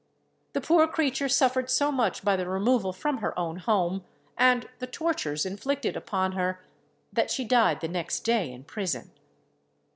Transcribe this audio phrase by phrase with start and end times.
[0.53, 4.03] The poor creature suffered so much by the removal from her own home,
[4.35, 6.65] and the tortures inflicted upon her,
[7.13, 9.11] that she died the next day in prison.